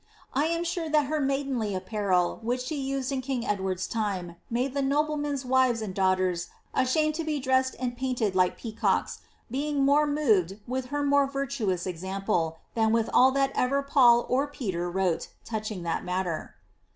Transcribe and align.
I 0.33 0.47
am 0.47 0.63
sure 0.63 0.89
that 0.89 1.05
her 1.05 1.19
nuiidenly 1.19 1.75
apparel 1.75 2.39
which 2.41 2.63
she 2.63 2.75
used 2.81 3.11
in 3.11 3.21
king 3.21 3.45
Edward's 3.45 3.85
time 3.85 4.35
made 4.49 4.73
the 4.73 4.81
noblemen's 4.81 5.45
wives 5.45 5.79
and 5.79 5.93
daughters 5.93 6.47
ashamed 6.73 7.13
to 7.21 7.23
be 7.23 7.39
dressed 7.39 7.75
and 7.79 7.95
painted 7.95 8.33
like 8.33 8.57
peacocks, 8.57 9.19
being 9.51 9.85
more 9.85 10.07
moved 10.07 10.57
with 10.67 10.85
her 10.85 11.03
most 11.03 11.33
virtuous 11.33 11.85
example, 11.85 12.57
than 12.73 12.91
with 12.91 13.11
all 13.13 13.31
that 13.33 13.51
ever 13.53 13.83
Paul 13.83 14.25
or 14.27 14.47
Peter 14.47 14.89
wrote, 14.89 15.27
touching 15.45 15.83
that 15.83 16.03
matter." 16.03 16.55